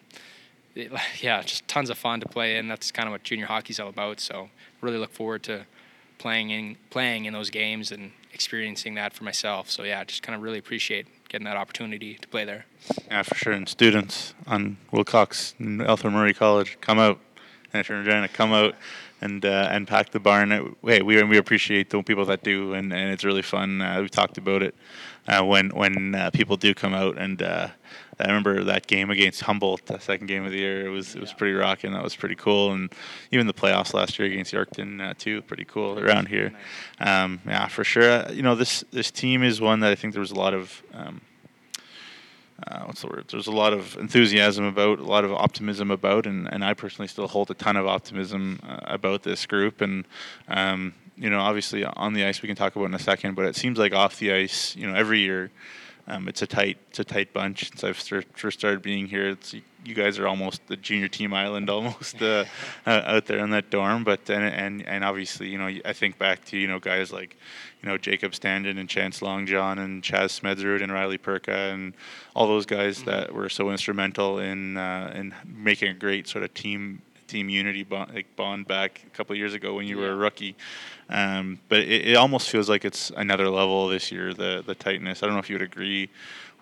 it, 0.76 0.92
yeah, 1.22 1.42
just 1.42 1.68
tons 1.68 1.90
of 1.90 1.98
fun 1.98 2.20
to 2.22 2.28
play 2.28 2.58
in. 2.58 2.68
That's 2.68 2.92
kind 2.92 3.08
of 3.08 3.12
what 3.12 3.24
junior 3.24 3.46
hockey's 3.46 3.80
all 3.80 3.90
about. 3.90 4.20
So 4.20 4.50
really 4.82 4.98
look 4.98 5.12
forward 5.12 5.44
to 5.44 5.66
playing 6.18 6.50
in 6.50 6.78
playing 6.90 7.26
in 7.26 7.34
those 7.34 7.50
games 7.50 7.92
and 7.92 8.12
experiencing 8.34 8.96
that 8.96 9.14
for 9.14 9.24
myself. 9.24 9.70
So 9.70 9.84
yeah, 9.84 10.04
just 10.04 10.24
kind 10.24 10.36
of 10.36 10.42
really 10.42 10.60
appreciate 10.60 11.08
getting 11.30 11.46
that 11.46 11.58
opportunity 11.58 12.16
to 12.16 12.28
play 12.28 12.46
there. 12.46 12.66
Yeah, 13.08 13.24
for 13.24 13.36
sure. 13.36 13.54
And 13.54 13.68
students 13.68 14.34
on 14.46 14.78
Wilcox 14.92 15.56
and 15.60 15.82
Athol 15.82 16.12
Murray 16.12 16.34
College, 16.34 16.78
come 16.82 17.00
out. 17.00 17.20
And 17.74 17.82
if 17.82 17.90
you're 17.90 17.98
in 17.98 18.06
Regina, 18.06 18.28
come 18.30 18.54
out 18.54 18.76
and 19.22 19.46
uh, 19.46 19.70
and 19.72 19.88
pack 19.88 20.12
the 20.12 20.20
barn. 20.20 20.76
Hey, 20.84 21.02
we 21.02 21.22
we 21.24 21.38
appreciate 21.38 21.90
the 21.90 22.02
people 22.04 22.26
that 22.26 22.44
do, 22.44 22.74
and, 22.74 22.94
and 22.94 23.12
it's 23.12 23.24
really 23.24 23.42
fun. 23.42 23.82
Uh, 23.82 24.02
we've 24.02 24.12
talked 24.12 24.38
about 24.38 24.62
it 24.62 24.76
uh, 25.28 25.44
when 25.44 25.70
when 25.70 26.16
uh, 26.16 26.30
people 26.32 26.58
do 26.58 26.74
come 26.74 26.94
out, 26.94 27.18
and 27.18 27.42
uh, 27.42 27.70
I 28.20 28.28
remember 28.28 28.64
that 28.64 28.88
game 28.88 29.10
against 29.10 29.42
Humboldt, 29.42 29.86
the 29.86 30.00
second 30.00 30.28
game 30.28 30.46
of 30.46 30.52
the 30.52 30.58
year. 30.58 30.86
It 30.86 30.90
was 30.90 31.16
it 31.16 31.22
was 31.22 31.34
pretty 31.34 31.54
rocking. 31.54 31.94
That 31.94 32.04
was 32.04 32.16
pretty 32.16 32.36
cool, 32.36 32.72
and 32.72 32.94
even 33.32 33.48
the 33.48 33.54
playoffs 33.54 33.94
last 33.94 34.18
year 34.20 34.32
against 34.32 34.54
Yorkton 34.54 35.02
uh, 35.02 35.14
too, 35.18 35.42
pretty 35.44 35.66
cool 35.66 36.00
around 36.00 36.28
here. 36.28 36.54
Um, 37.00 37.42
yeah, 37.46 37.68
for 37.68 37.84
sure. 37.84 38.32
you 38.32 38.42
know 38.42 38.56
this 38.56 38.84
this 38.92 39.12
team 39.12 39.44
is 39.44 39.60
one 39.60 39.80
that 39.82 39.92
I 39.92 39.96
think 39.96 40.14
there 40.14 40.22
was 40.22 40.32
a 40.32 40.40
lot 40.40 40.54
of. 40.54 40.84
Um, 40.94 41.22
uh, 42.66 42.82
what's 42.86 43.02
the 43.02 43.08
word? 43.08 43.26
There's 43.30 43.48
a 43.48 43.52
lot 43.52 43.74
of 43.74 43.96
enthusiasm 43.98 44.66
about, 44.66 45.00
a 45.00 45.04
lot 45.04 45.24
of 45.24 45.32
optimism 45.32 45.92
about, 45.92 46.26
and, 46.26 46.52
and 46.52 46.64
I 46.64 46.74
personally 46.74 47.08
still 47.08 47.28
hold 47.28 47.52
a 47.52 47.54
ton 47.54 47.78
of 47.78 47.86
optimism 47.86 48.60
uh, 48.68 48.80
about 48.84 49.24
this 49.24 49.46
group. 49.46 49.82
And 49.82 50.06
um, 50.48 50.94
you 51.16 51.30
know, 51.30 51.40
obviously 51.40 51.84
on 51.84 52.14
the 52.14 52.26
ice 52.26 52.42
we 52.42 52.48
can 52.48 52.56
talk 52.56 52.76
about 52.76 52.86
in 52.86 52.94
a 52.94 53.00
second, 53.00 53.36
but 53.36 53.46
it 53.46 53.56
seems 53.56 53.78
like 53.78 53.94
off 53.94 54.20
the 54.20 54.32
ice, 54.32 54.76
you 54.76 54.88
know, 54.88 54.96
every 54.96 55.20
year 55.20 55.52
um, 56.08 56.28
it's 56.28 56.42
a 56.42 56.48
tight, 56.48 56.78
it's 56.90 57.00
a 57.00 57.04
tight 57.04 57.34
bunch. 57.34 57.70
Since 57.70 57.84
I've 57.84 58.26
first 58.34 58.60
started 58.60 58.82
being 58.82 59.08
here, 59.08 59.30
it's 59.30 59.54
you 59.54 59.94
guys 59.94 60.20
are 60.20 60.28
almost 60.28 60.66
the 60.68 60.78
junior 60.78 61.08
team 61.08 61.34
island, 61.34 61.70
almost 61.70 62.22
uh, 62.22 62.46
uh, 62.86 63.02
out 63.06 63.26
there 63.26 63.40
in 63.40 63.50
that 63.52 63.70
dorm. 63.70 64.04
But 64.04 64.30
and, 64.30 64.44
and 64.44 64.88
and 64.88 65.04
obviously, 65.04 65.50
you 65.50 65.58
know, 65.58 65.68
I 65.84 65.94
think 65.94 66.18
back 66.18 66.46
to 66.46 66.58
you 66.58 66.68
know 66.68 66.80
guys 66.80 67.12
like 67.12 67.36
you 67.82 67.90
know 67.90 67.98
Jacob 67.98 68.32
Standen 68.32 68.80
and 68.80 68.88
Chance 68.88 69.22
Longjohn 69.22 69.80
and 69.80 70.02
Chaz 70.02 70.40
Smedzrud 70.40 70.82
and 70.82 70.94
Riley 70.94 71.18
Perka 71.18 71.74
and 71.74 71.94
all 72.36 72.48
those 72.48 72.66
guys 72.66 73.00
mm-hmm. 73.00 73.10
that 73.10 73.34
were 73.34 73.50
so 73.50 73.70
instrumental 73.70 74.40
in 74.40 74.78
uh, 74.78 75.12
in 75.14 75.34
making 75.46 75.90
a 75.90 75.94
great 75.94 76.28
sort 76.28 76.46
of 76.46 76.54
team 76.54 77.02
team 77.28 77.50
unity 77.50 77.84
bond, 77.84 78.14
like 78.14 78.36
bond 78.36 78.68
back 78.68 79.04
a 79.06 79.10
couple 79.16 79.36
years 79.36 79.54
ago 79.54 79.76
when 79.76 79.88
you 79.88 80.00
yeah. 80.00 80.08
were 80.08 80.12
a 80.14 80.16
rookie. 80.16 80.56
Um, 81.10 81.60
but 81.70 81.80
it, 81.80 82.10
it, 82.10 82.16
almost 82.16 82.50
feels 82.50 82.70
like 82.70 82.84
it's 82.86 83.12
another 83.16 83.50
level 83.50 83.88
this 83.88 84.12
year. 84.12 84.34
The 84.34 84.64
the 84.66 84.76
tightness. 84.76 85.24
I 85.24 85.28
don't 85.28 85.36
know 85.36 85.40
if 85.40 85.50
you 85.50 85.56
would 85.56 85.62
agree 85.62 86.10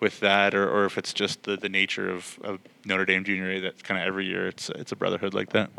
with 0.00 0.20
that, 0.20 0.54
or, 0.54 0.68
or 0.68 0.84
if 0.84 0.98
it's 0.98 1.12
just 1.12 1.44
the, 1.44 1.56
the 1.56 1.68
nature 1.68 2.10
of, 2.10 2.38
of 2.42 2.60
Notre 2.84 3.04
Dame 3.04 3.24
Junior 3.24 3.50
A 3.50 3.60
that 3.60 3.82
kind 3.82 4.00
of 4.00 4.06
every 4.06 4.26
year 4.26 4.46
it's 4.48 4.68
it's 4.70 4.92
a 4.92 4.96
brotherhood 4.96 5.34
like 5.34 5.50
that. 5.50 5.70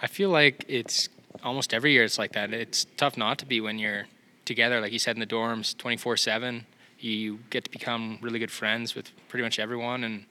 I 0.00 0.06
feel 0.06 0.30
like 0.30 0.64
it's 0.68 1.08
almost 1.42 1.72
every 1.72 1.92
year 1.92 2.04
it's 2.04 2.18
like 2.18 2.32
that. 2.32 2.52
It's 2.52 2.86
tough 2.96 3.16
not 3.16 3.38
to 3.38 3.46
be 3.46 3.60
when 3.60 3.78
you're 3.78 4.06
together, 4.44 4.80
like 4.80 4.92
you 4.92 4.98
said 4.98 5.16
in 5.16 5.20
the 5.20 5.26
dorms, 5.26 5.76
twenty 5.76 5.96
four 5.96 6.16
seven. 6.16 6.66
You 6.98 7.40
get 7.50 7.64
to 7.64 7.70
become 7.70 8.18
really 8.22 8.38
good 8.38 8.50
friends 8.50 8.94
with 8.94 9.10
pretty 9.28 9.42
much 9.42 9.58
everyone 9.58 10.02
and 10.02 10.24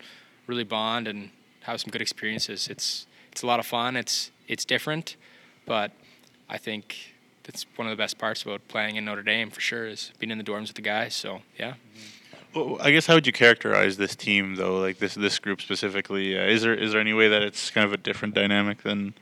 really 0.47 0.63
bond 0.63 1.07
and 1.07 1.29
have 1.61 1.79
some 1.79 1.91
good 1.91 2.01
experiences. 2.01 2.67
It's 2.67 3.05
it's 3.35 3.43
a 3.43 3.47
lot 3.47 3.59
of 3.59 3.65
fun. 3.65 3.97
It's 3.97 4.31
it's 4.47 4.63
different, 4.63 5.17
but 5.65 5.91
I 6.47 6.57
think 6.57 7.15
that's 7.43 7.65
one 7.75 7.85
of 7.85 7.91
the 7.91 8.01
best 8.01 8.17
parts 8.17 8.43
about 8.43 8.65
playing 8.69 8.95
in 8.95 9.03
Notre 9.03 9.23
Dame 9.23 9.51
for 9.51 9.59
sure 9.59 9.85
is 9.85 10.13
being 10.19 10.31
in 10.31 10.37
the 10.37 10.43
dorms 10.43 10.67
with 10.67 10.77
the 10.77 10.81
guys. 10.81 11.13
So 11.13 11.41
yeah. 11.59 11.73
Well, 12.53 12.77
I 12.79 12.91
guess 12.91 13.07
how 13.07 13.15
would 13.15 13.27
you 13.27 13.33
characterize 13.33 13.97
this 13.97 14.15
team 14.15 14.55
though, 14.55 14.79
like 14.79 14.99
this 14.99 15.15
this 15.15 15.37
group 15.37 15.59
specifically? 15.59 16.39
Uh, 16.39 16.43
is 16.43 16.61
there 16.61 16.73
is 16.73 16.93
there 16.93 17.01
any 17.01 17.11
way 17.11 17.27
that 17.27 17.41
it's 17.41 17.69
kind 17.71 17.85
of 17.85 17.91
a 17.91 17.97
different 17.97 18.35
dynamic 18.35 18.83
than 18.83 19.15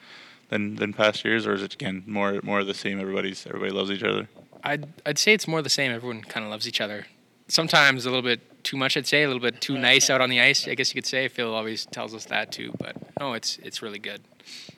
than 0.49 0.75
than 0.75 0.93
past 0.93 1.25
years, 1.25 1.47
or 1.47 1.55
is 1.55 1.63
it 1.63 1.73
again 1.73 2.03
more 2.05 2.39
more 2.43 2.59
of 2.59 2.67
the 2.67 2.75
same? 2.75 2.99
Everybody's 2.99 3.47
everybody 3.47 3.71
loves 3.71 3.89
each 3.89 4.03
other. 4.03 4.29
I'd 4.63 4.85
I'd 5.07 5.17
say 5.17 5.33
it's 5.33 5.47
more 5.47 5.63
the 5.63 5.71
same. 5.71 5.91
Everyone 5.91 6.21
kind 6.21 6.45
of 6.45 6.51
loves 6.51 6.67
each 6.67 6.81
other. 6.81 7.07
Sometimes 7.47 8.05
a 8.05 8.09
little 8.09 8.21
bit 8.21 8.41
too 8.73 8.79
much, 8.79 8.97
I'd 8.97 9.05
say, 9.05 9.21
a 9.21 9.27
little 9.27 9.41
bit 9.41 9.61
too 9.61 9.77
nice 9.77 10.09
out 10.09 10.19
on 10.19 10.31
the 10.31 10.41
ice. 10.41 10.67
I 10.67 10.73
guess 10.73 10.89
you 10.89 10.99
could 10.99 11.05
say. 11.05 11.27
Phil 11.27 11.53
always 11.53 11.85
tells 11.85 12.15
us 12.15 12.25
that 12.25 12.51
too, 12.51 12.73
but 12.79 12.95
no, 13.19 13.33
it's 13.33 13.59
it's 13.59 13.83
really 13.83 13.99
good. 13.99 14.21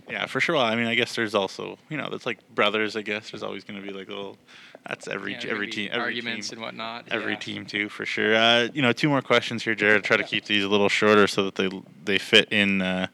Yeah, 0.10 0.26
for 0.26 0.42
sure. 0.42 0.58
I 0.58 0.76
mean, 0.76 0.88
I 0.88 0.96
guess 0.96 1.16
there's 1.16 1.34
also 1.34 1.78
you 1.90 1.96
know, 1.96 2.10
it's 2.12 2.26
like 2.26 2.40
brothers. 2.54 2.98
I 2.98 3.04
guess 3.04 3.32
there's 3.32 3.42
always 3.42 3.64
going 3.64 3.80
to 3.80 3.86
be 3.86 3.94
like 3.98 4.10
little. 4.10 4.38
That's 4.86 5.08
every 5.08 5.34
yeah, 5.34 5.46
every 5.48 5.70
team. 5.70 5.90
Every 5.94 6.04
arguments 6.04 6.50
team, 6.50 6.58
and 6.58 6.66
whatnot. 6.66 7.06
Every 7.10 7.34
yeah. 7.34 7.40
team 7.40 7.66
too, 7.66 7.88
for 7.88 8.06
sure. 8.06 8.36
Uh, 8.36 8.68
you 8.74 8.82
know, 8.82 8.92
two 8.92 9.08
more 9.08 9.22
questions 9.22 9.64
here, 9.64 9.76
Jared. 9.76 10.04
Try 10.04 10.18
to 10.18 10.24
keep 10.24 10.44
these 10.44 10.66
a 10.66 10.68
little 10.68 10.90
shorter 10.90 11.26
so 11.26 11.46
that 11.46 11.56
they 11.56 11.70
they 12.04 12.18
fit 12.18 12.52
in. 12.52 12.82
Uh, 12.82 13.08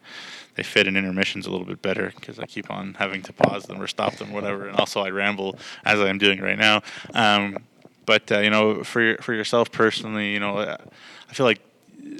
they 0.55 0.63
fit 0.63 0.85
in 0.85 0.97
intermissions 0.97 1.47
a 1.47 1.51
little 1.51 1.65
bit 1.65 1.81
better 1.81 2.11
because 2.15 2.37
I 2.37 2.45
keep 2.45 2.69
on 2.69 2.95
having 2.95 3.21
to 3.21 3.33
pause 3.33 3.63
them 3.65 3.81
or 3.81 3.87
stop 3.87 4.15
them, 4.15 4.31
or 4.31 4.33
whatever. 4.33 4.67
And 4.67 4.77
also, 4.77 5.01
I 5.01 5.09
ramble 5.09 5.57
as 5.85 5.99
I 5.99 6.09
am 6.09 6.17
doing 6.17 6.41
right 6.41 6.57
now. 6.57 6.81
Um, 7.13 7.57
but 8.11 8.29
uh, 8.29 8.39
you 8.39 8.49
know, 8.49 8.83
for 8.83 9.15
for 9.21 9.33
yourself 9.33 9.71
personally, 9.71 10.33
you 10.33 10.39
know, 10.41 10.57
I 10.59 11.33
feel 11.33 11.45
like 11.45 11.61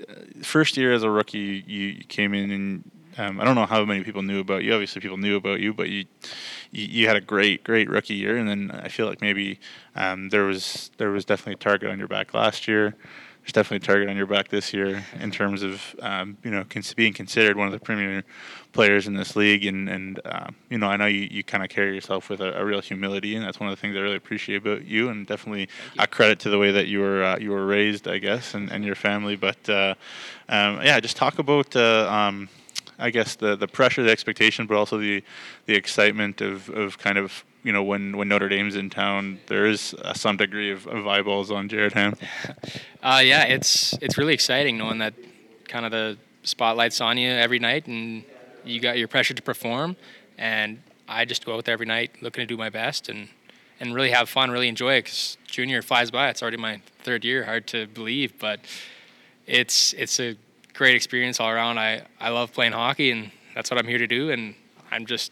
uh, 0.10 0.14
first 0.42 0.78
year 0.78 0.94
as 0.94 1.04
a 1.04 1.10
rookie, 1.10 1.66
you, 1.68 1.88
you 1.88 2.04
came 2.06 2.34
in 2.34 2.50
and 2.50 2.92
um, 3.18 3.42
I 3.42 3.44
don't 3.44 3.56
know 3.56 3.66
how 3.66 3.84
many 3.84 4.02
people 4.06 4.22
knew 4.22 4.40
about 4.40 4.64
you. 4.64 4.72
Obviously, 4.72 5.02
people 5.02 5.18
knew 5.18 5.36
about 5.36 5.60
you, 5.60 5.74
but 5.74 5.90
you, 5.90 6.06
you, 6.72 6.86
you 6.86 7.08
had 7.08 7.18
a 7.18 7.22
great, 7.22 7.66
great 7.66 7.90
rookie 7.90 8.14
year, 8.14 8.38
and 8.38 8.48
then 8.48 8.72
I 8.72 8.88
feel 8.88 9.06
like 9.06 9.20
maybe 9.20 9.60
um, 9.98 10.30
there 10.30 10.46
was 10.46 10.92
there 10.98 11.12
was 11.12 11.26
definitely 11.26 11.56
a 11.56 11.58
target 11.58 11.92
on 11.92 12.00
your 12.00 12.08
back 12.08 12.34
last 12.34 12.70
year. 12.70 12.96
There's 13.42 13.54
definitely 13.54 13.84
a 13.84 13.88
target 13.88 14.10
on 14.10 14.18
your 14.18 14.28
back 14.28 14.50
this 14.50 14.72
year 14.72 15.04
in 15.20 15.32
terms 15.32 15.64
of 15.64 15.96
um, 16.02 16.38
you 16.44 16.52
know 16.52 16.64
cons- 16.64 16.94
being 16.94 17.12
considered 17.12 17.58
one 17.58 17.66
of 17.66 17.74
the 17.74 17.80
premier 17.80 18.24
players 18.72 19.08
in 19.08 19.16
this 19.16 19.36
league, 19.36 19.66
and 19.66 19.90
and 19.90 20.20
um, 20.26 20.56
you 20.70 20.78
know 20.78 20.88
I 20.88 20.96
know 20.96 21.08
you, 21.08 21.28
you 21.32 21.44
kind 21.44 21.64
of 21.64 21.70
carry 21.70 21.96
yourself 21.96 22.30
with 22.30 22.40
a, 22.40 22.60
a, 22.60 22.64
real 22.64 22.82
humility, 22.82 23.36
and 23.36 23.44
that's 23.44 23.60
one 23.60 23.68
of 23.68 23.76
the 23.76 23.82
things 23.82 23.96
I 23.96 24.00
really 24.00 24.16
appreciate 24.16 24.58
about 24.58 24.86
you, 24.86 25.10
and 25.10 25.26
definitely 25.26 25.70
a 25.98 26.06
credit 26.06 26.40
to 26.42 26.50
the 26.52 26.60
way 26.60 26.72
that 26.72 26.88
you 26.88 27.00
were 27.00 27.24
uh, 27.24 27.38
you 27.40 27.50
were 27.50 27.66
raised, 27.66 28.08
I 28.08 28.20
guess, 28.20 28.54
and, 28.54 28.72
and 28.72 28.86
your 28.86 28.96
family. 28.96 29.36
But 29.36 29.68
uh, 29.68 29.96
um, 30.48 30.82
yeah, 30.84 31.00
just 31.00 31.18
talk 31.18 31.40
about. 31.40 31.76
Uh, 31.76 32.08
um, 32.12 32.50
I 33.00 33.10
guess 33.10 33.36
the 33.36 33.56
the 33.56 33.68
pressure, 33.68 34.04
the 34.04 34.12
expectation, 34.12 34.68
but 34.68 34.78
also 34.78 35.00
the 35.00 35.24
the 35.66 35.74
excitement 35.74 36.42
of, 36.42 36.70
of 36.70 37.00
kind 37.00 37.18
of 37.18 37.44
you 37.64 37.72
know 37.72 37.84
when, 37.84 38.18
when 38.18 38.28
Notre 38.28 38.50
Dame's 38.50 38.76
in 38.76 38.90
town, 38.90 39.40
there 39.48 39.66
is 39.66 39.94
uh, 39.94 40.14
some 40.14 40.38
degree 40.38 40.72
of, 40.72 40.88
of, 40.88 41.08
eyeballs 41.08 41.52
on 41.52 41.70
Jared 41.70 41.94
Hamm. 41.94 42.16
Uh, 43.04 43.20
yeah, 43.24 43.46
it's 43.46 43.98
it's 44.00 44.16
really 44.16 44.36
exciting 44.36 44.78
knowing 44.78 45.00
that 45.00 45.16
kind 45.68 45.86
of 45.86 45.92
the 45.92 46.16
spotlight's 46.44 47.02
on 47.02 47.18
you 47.18 47.32
every 47.32 47.58
night, 47.58 47.88
and 47.88 48.24
you 48.64 48.80
got 48.80 48.96
your 48.96 49.08
pressure 49.08 49.34
to 49.34 49.42
perform, 49.42 49.96
and 50.38 50.80
I 51.08 51.26
just 51.26 51.44
go 51.44 51.56
out 51.56 51.66
there 51.66 51.74
every 51.74 51.88
night 51.88 52.12
looking 52.22 52.44
to 52.44 52.46
do 52.46 52.58
my 52.58 52.70
best 52.70 53.10
and 53.10 53.28
and 53.80 53.96
really 53.96 54.12
have 54.12 54.30
fun, 54.30 54.52
really 54.52 54.68
enjoy 54.68 54.94
it. 54.94 55.06
Because 55.06 55.38
junior 55.48 55.82
flies 55.82 56.12
by. 56.12 56.30
It's 56.30 56.44
already 56.44 56.58
my 56.58 56.80
third 57.04 57.26
year. 57.26 57.44
Hard 57.44 57.66
to 57.68 57.88
believe, 57.88 58.38
but 58.40 58.60
it's 59.48 59.94
it's 59.94 60.20
a 60.20 60.38
great 60.74 60.96
experience 60.96 61.40
all 61.40 61.50
around. 61.50 61.80
I 61.80 62.04
I 62.20 62.30
love 62.30 62.54
playing 62.54 62.74
hockey, 62.74 63.10
and 63.10 63.32
that's 63.56 63.72
what 63.72 63.80
I'm 63.80 63.88
here 63.88 63.98
to 63.98 64.08
do. 64.08 64.30
And 64.30 64.54
I'm 64.92 65.06
just 65.08 65.32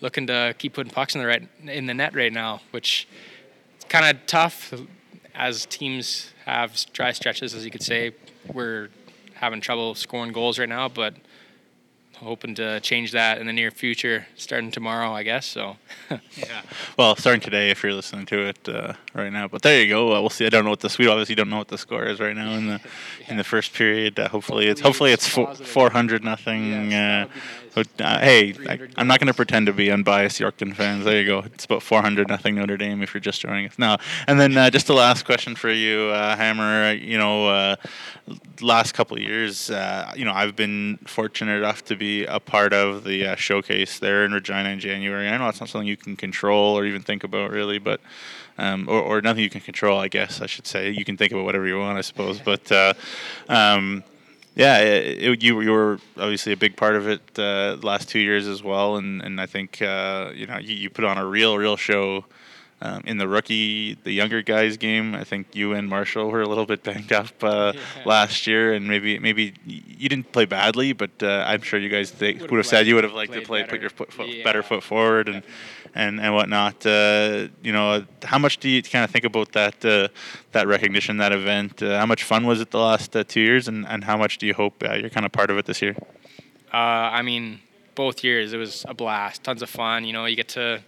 looking 0.00 0.26
to 0.26 0.54
keep 0.58 0.74
putting 0.74 0.92
pucks 0.92 1.14
in 1.14 1.20
the 1.20 1.26
right 1.26 1.48
in 1.64 1.86
the 1.86 1.94
net 1.94 2.14
right 2.14 2.32
now, 2.32 2.60
which 2.70 3.08
is 3.78 3.84
kind 3.84 4.04
of 4.04 4.26
tough 4.26 4.72
as 5.34 5.66
teams 5.66 6.32
have 6.44 6.76
dry 6.92 7.12
stretches, 7.12 7.54
as 7.54 7.64
you 7.64 7.70
could 7.70 7.82
say. 7.82 8.12
We're 8.52 8.88
having 9.34 9.60
trouble 9.60 9.94
scoring 9.94 10.32
goals 10.32 10.58
right 10.58 10.68
now, 10.68 10.88
but 10.88 11.14
hoping 12.16 12.54
to 12.54 12.80
change 12.80 13.12
that 13.12 13.38
in 13.38 13.46
the 13.46 13.52
near 13.52 13.70
future, 13.70 14.26
starting 14.36 14.70
tomorrow, 14.70 15.12
I 15.12 15.22
guess. 15.22 15.46
So, 15.46 15.76
yeah. 16.10 16.62
Well, 16.98 17.16
starting 17.16 17.40
today, 17.40 17.70
if 17.70 17.82
you're 17.82 17.92
listening 17.92 18.26
to 18.26 18.48
it 18.48 18.68
uh, 18.68 18.94
right 19.14 19.32
now. 19.32 19.48
But 19.48 19.62
there 19.62 19.80
you 19.80 19.88
go. 19.88 20.14
Uh, 20.16 20.20
we'll 20.20 20.30
see. 20.30 20.46
I 20.46 20.48
don't 20.48 20.64
know 20.64 20.70
what 20.70 20.80
the 20.80 20.94
we 20.98 21.06
obviously 21.08 21.34
don't 21.34 21.50
know 21.50 21.58
what 21.58 21.68
the 21.68 21.78
score 21.78 22.04
is 22.04 22.20
right 22.20 22.34
now 22.34 22.52
in 22.52 22.66
the 22.66 22.80
yeah. 23.20 23.30
in 23.30 23.36
the 23.36 23.44
first 23.54 23.74
period. 23.74 24.18
Uh, 24.18 24.28
hopefully, 24.28 24.68
hopefully, 24.68 25.12
it's 25.12 25.34
hopefully 25.34 25.64
it's 25.64 25.72
four 25.72 25.90
hundred 25.90 26.24
nothing. 26.24 26.90
Yes, 26.90 27.28
uh, 27.76 27.84
uh, 28.00 28.18
hey, 28.20 28.54
I, 28.68 29.00
am 29.00 29.06
not 29.06 29.20
going 29.20 29.26
to 29.26 29.34
pretend 29.34 29.66
to 29.66 29.72
be 29.72 29.90
unbiased 29.90 30.40
Yorkton 30.40 30.74
fans. 30.74 31.04
There 31.04 31.20
you 31.20 31.26
go. 31.26 31.40
It's 31.40 31.66
about 31.66 31.82
400 31.82 32.26
nothing 32.26 32.54
Notre 32.54 32.78
Dame 32.78 33.02
if 33.02 33.12
you're 33.12 33.20
just 33.20 33.40
joining 33.40 33.66
us 33.66 33.78
now. 33.78 33.98
And 34.26 34.40
then 34.40 34.56
uh, 34.56 34.70
just 34.70 34.86
the 34.86 34.94
last 34.94 35.24
question 35.24 35.54
for 35.54 35.70
you, 35.70 36.08
uh, 36.08 36.36
Hammer. 36.36 36.94
You 36.94 37.18
know, 37.18 37.48
uh, 37.48 37.76
last 38.62 38.92
couple 38.92 39.16
of 39.16 39.22
years, 39.22 39.70
uh, 39.70 40.10
you 40.16 40.24
know, 40.24 40.32
I've 40.32 40.56
been 40.56 40.98
fortunate 41.06 41.58
enough 41.58 41.84
to 41.86 41.96
be 41.96 42.24
a 42.24 42.40
part 42.40 42.72
of 42.72 43.04
the 43.04 43.26
uh, 43.26 43.36
showcase 43.36 43.98
there 43.98 44.24
in 44.24 44.32
Regina 44.32 44.70
in 44.70 44.80
January. 44.80 45.28
I 45.28 45.36
know 45.36 45.48
it's 45.48 45.60
not 45.60 45.68
something 45.68 45.86
you 45.86 45.98
can 45.98 46.16
control 46.16 46.78
or 46.78 46.86
even 46.86 47.02
think 47.02 47.24
about 47.24 47.50
really, 47.50 47.78
but. 47.78 48.00
Um, 48.58 48.88
or, 48.88 49.02
or 49.02 49.20
nothing 49.20 49.42
you 49.42 49.50
can 49.50 49.60
control, 49.60 50.00
I 50.00 50.08
guess 50.08 50.40
I 50.40 50.46
should 50.46 50.66
say. 50.66 50.88
You 50.88 51.04
can 51.04 51.18
think 51.18 51.30
about 51.30 51.44
whatever 51.44 51.66
you 51.66 51.78
want, 51.78 51.98
I 51.98 52.00
suppose. 52.00 52.40
But 52.40 52.72
um, 53.50 54.02
yeah, 54.56 54.78
it, 54.78 55.22
it, 55.22 55.42
you 55.42 55.60
you 55.60 55.70
were 55.70 56.00
obviously 56.16 56.52
a 56.52 56.56
big 56.56 56.76
part 56.76 56.96
of 56.96 57.06
it 57.06 57.20
uh, 57.38 57.76
last 57.82 58.08
two 58.08 58.18
years 58.18 58.48
as 58.48 58.62
well, 58.62 58.96
and 58.96 59.20
and 59.22 59.38
I 59.38 59.44
think 59.44 59.82
uh, 59.82 60.32
you 60.34 60.46
know 60.46 60.58
you, 60.58 60.74
you 60.74 60.90
put 60.90 61.04
on 61.04 61.18
a 61.18 61.26
real 61.26 61.58
real 61.58 61.76
show. 61.76 62.24
Um, 62.82 63.02
in 63.06 63.16
the 63.16 63.26
rookie, 63.26 63.94
the 64.04 64.12
younger 64.12 64.42
guys 64.42 64.76
game, 64.76 65.14
I 65.14 65.24
think 65.24 65.56
you 65.56 65.72
and 65.72 65.88
Marshall 65.88 66.30
were 66.30 66.42
a 66.42 66.48
little 66.48 66.66
bit 66.66 66.82
banged 66.82 67.10
up 67.10 67.42
uh, 67.42 67.72
yeah. 67.74 67.80
last 68.04 68.46
year, 68.46 68.74
and 68.74 68.86
maybe 68.86 69.18
maybe 69.18 69.54
you 69.64 70.10
didn't 70.10 70.30
play 70.30 70.44
badly, 70.44 70.92
but 70.92 71.10
uh, 71.22 71.44
I'm 71.46 71.62
sure 71.62 71.80
you 71.80 71.88
guys 71.88 72.12
would 72.20 72.50
have 72.50 72.66
said 72.66 72.86
you 72.86 72.94
would 72.94 73.04
have 73.04 73.14
liked 73.14 73.32
to 73.32 73.40
play, 73.40 73.62
better. 73.62 73.70
put 73.70 73.80
your 73.80 73.88
foot, 73.88 74.12
foot 74.12 74.28
yeah. 74.28 74.44
better 74.44 74.62
foot 74.62 74.82
forward, 74.82 75.30
and 75.30 75.42
and 75.94 76.20
and 76.20 76.34
whatnot. 76.34 76.84
Uh, 76.84 77.48
you 77.62 77.72
know, 77.72 78.04
how 78.22 78.38
much 78.38 78.58
do 78.58 78.68
you 78.68 78.82
kind 78.82 79.04
of 79.04 79.10
think 79.10 79.24
about 79.24 79.52
that 79.52 79.82
uh, 79.82 80.08
that 80.52 80.66
recognition, 80.66 81.16
that 81.16 81.32
event? 81.32 81.82
Uh, 81.82 81.98
how 81.98 82.04
much 82.04 82.24
fun 82.24 82.46
was 82.46 82.60
it 82.60 82.70
the 82.72 82.78
last 82.78 83.16
uh, 83.16 83.24
two 83.24 83.40
years, 83.40 83.68
and, 83.68 83.86
and 83.86 84.04
how 84.04 84.18
much 84.18 84.36
do 84.36 84.46
you 84.46 84.52
hope 84.52 84.82
uh, 84.84 84.92
you're 84.92 85.08
kind 85.08 85.24
of 85.24 85.32
part 85.32 85.50
of 85.50 85.56
it 85.56 85.64
this 85.64 85.80
year? 85.80 85.96
Uh, 86.74 86.76
I 86.76 87.22
mean, 87.22 87.60
both 87.94 88.22
years 88.22 88.52
it 88.52 88.58
was 88.58 88.84
a 88.86 88.92
blast, 88.92 89.44
tons 89.44 89.62
of 89.62 89.70
fun. 89.70 90.04
You 90.04 90.12
know, 90.12 90.26
you 90.26 90.36
get 90.36 90.48
to 90.48 90.82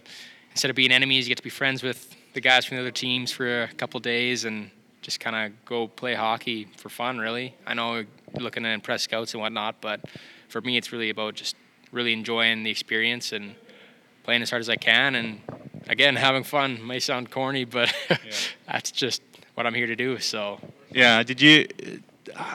instead 0.51 0.69
of 0.69 0.75
being 0.75 0.91
enemies, 0.91 1.27
you 1.27 1.31
get 1.31 1.37
to 1.37 1.43
be 1.43 1.49
friends 1.49 1.83
with 1.83 2.15
the 2.33 2.41
guys 2.41 2.65
from 2.65 2.77
the 2.77 2.81
other 2.81 2.91
teams 2.91 3.31
for 3.31 3.63
a 3.63 3.67
couple 3.73 3.99
days 3.99 4.45
and 4.45 4.71
just 5.01 5.19
kind 5.19 5.35
of 5.35 5.65
go 5.65 5.87
play 5.87 6.13
hockey 6.13 6.67
for 6.77 6.89
fun. 6.89 7.17
Really, 7.17 7.55
I 7.65 7.73
know 7.73 8.05
looking 8.39 8.63
to 8.63 8.69
impress 8.69 9.03
scouts 9.03 9.33
and 9.33 9.41
whatnot, 9.41 9.81
but 9.81 10.01
for 10.47 10.61
me, 10.61 10.77
it's 10.77 10.91
really 10.91 11.09
about 11.09 11.35
just 11.35 11.55
really 11.91 12.13
enjoying 12.13 12.63
the 12.63 12.69
experience 12.69 13.31
and 13.31 13.55
playing 14.23 14.41
as 14.41 14.49
hard 14.49 14.61
as 14.61 14.69
I 14.69 14.75
can, 14.75 15.15
and 15.15 15.41
again 15.87 16.15
having 16.15 16.43
fun. 16.43 16.85
May 16.85 16.99
sound 16.99 17.31
corny, 17.31 17.65
but 17.65 17.93
yeah. 18.09 18.17
that's 18.67 18.91
just 18.91 19.21
what 19.55 19.65
I'm 19.65 19.73
here 19.73 19.87
to 19.87 19.95
do. 19.95 20.19
So 20.19 20.59
yeah, 20.91 21.23
did 21.23 21.41
you? 21.41 21.67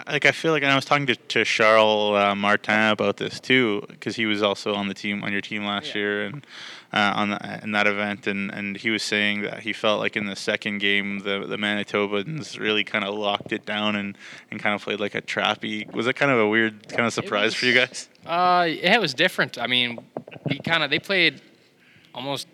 Like 0.07 0.25
I 0.25 0.33
feel 0.33 0.53
like 0.53 0.62
and 0.62 0.73
I 0.73 0.76
was 0.76 0.85
talking 0.85 1.07
to, 1.07 1.17
to 1.17 1.45
Charles 1.45 2.17
uh, 2.17 2.35
Martin 2.35 2.91
about 2.91 3.17
this 3.17 3.41
too 3.41 3.85
because 3.88 4.17
he 4.17 4.26
was 4.26 4.43
also 4.43 4.75
on 4.75 4.88
the 4.88 4.95
team 4.95 5.23
on 5.25 5.33
your 5.33 5.41
team 5.41 5.64
last 5.64 5.88
yeah. 5.88 6.00
year 6.00 6.25
and 6.26 6.47
uh, 6.93 7.12
on 7.17 7.31
the, 7.31 7.61
in 7.62 7.73
that 7.73 7.87
event 7.87 8.26
and, 8.26 8.50
and 8.50 8.76
he 8.76 8.91
was 8.91 9.03
saying 9.03 9.43
that 9.43 9.61
he 9.61 9.73
felt 9.73 10.00
like 10.00 10.17
in 10.17 10.26
the 10.26 10.37
second 10.37 10.79
game 10.79 11.21
the 11.21 11.47
the 11.47 11.57
Manitobans 11.57 12.59
really 12.59 12.85
kind 12.85 13.05
of 13.05 13.14
locked 13.14 13.53
it 13.53 13.67
down 13.67 13.97
and, 13.97 14.17
and 14.50 14.61
kind 14.61 14.75
of 14.75 14.83
played 14.83 15.00
like 15.00 15.14
a 15.14 15.23
trappy. 15.23 15.91
Was 15.93 16.07
it 16.07 16.14
kind 16.14 16.31
of 16.31 16.38
a 16.38 16.49
weird 16.49 16.88
kind 16.88 17.07
of 17.07 17.12
surprise 17.12 17.47
was, 17.47 17.55
for 17.55 17.67
you 17.67 17.75
guys? 17.75 18.09
Uh, 18.26 18.67
yeah, 18.69 18.95
it 18.95 19.00
was 19.00 19.14
different. 19.14 19.59
I 19.59 19.67
mean, 19.67 19.99
we 20.49 20.59
kind 20.59 20.83
of 20.83 20.91
they 20.91 20.99
played 20.99 21.41
almost 22.14 22.47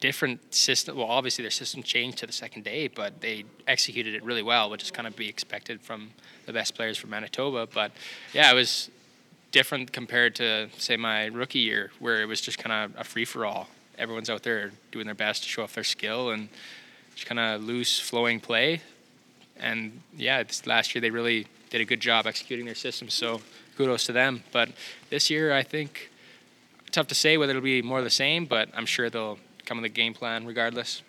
different 0.00 0.54
system. 0.54 0.96
Well, 0.96 1.06
obviously 1.06 1.42
their 1.42 1.50
system 1.50 1.82
changed 1.82 2.18
to 2.18 2.26
the 2.26 2.32
second 2.32 2.64
day, 2.64 2.88
but 2.88 3.20
they 3.20 3.44
executed 3.66 4.14
it 4.14 4.24
really 4.24 4.42
well, 4.42 4.70
which 4.70 4.82
is 4.82 4.90
kind 4.90 5.06
of 5.06 5.16
be 5.16 5.28
expected 5.28 5.80
from 5.80 6.10
the 6.46 6.52
best 6.52 6.74
players 6.74 6.98
from 6.98 7.10
Manitoba. 7.10 7.66
But 7.72 7.92
yeah, 8.32 8.50
it 8.50 8.54
was 8.54 8.90
different 9.52 9.92
compared 9.92 10.34
to 10.36 10.68
say 10.78 10.96
my 10.96 11.26
rookie 11.26 11.60
year, 11.60 11.90
where 12.00 12.22
it 12.22 12.26
was 12.26 12.40
just 12.40 12.58
kind 12.58 12.92
of 12.92 13.00
a 13.00 13.04
free 13.04 13.24
for 13.24 13.46
all. 13.46 13.68
Everyone's 13.96 14.28
out 14.28 14.42
there 14.42 14.72
doing 14.90 15.06
their 15.06 15.14
best 15.14 15.44
to 15.44 15.48
show 15.48 15.62
off 15.62 15.74
their 15.74 15.84
skill 15.84 16.30
and 16.30 16.48
just 17.14 17.26
kind 17.26 17.38
of 17.38 17.62
loose 17.62 18.00
flowing 18.00 18.40
play. 18.40 18.80
And 19.56 20.00
yeah, 20.16 20.42
last 20.66 20.94
year 20.94 21.00
they 21.00 21.10
really 21.10 21.46
did 21.70 21.80
a 21.80 21.84
good 21.84 22.00
job 22.00 22.26
executing 22.26 22.66
their 22.66 22.74
system. 22.74 23.08
So 23.08 23.40
kudos 23.76 24.04
to 24.06 24.12
them. 24.12 24.42
But 24.52 24.70
this 25.10 25.30
year, 25.30 25.52
I 25.52 25.62
think 25.62 26.10
tough 26.90 27.06
to 27.08 27.14
say 27.14 27.36
whether 27.36 27.50
it'll 27.50 27.62
be 27.62 27.82
more 27.82 27.98
of 27.98 28.04
the 28.04 28.10
same, 28.10 28.44
but 28.44 28.68
I'm 28.74 28.86
sure 28.86 29.10
they'll 29.10 29.38
come 29.64 29.78
with 29.78 29.86
a 29.86 29.94
game 29.94 30.14
plan 30.14 30.46
regardless. 30.46 31.02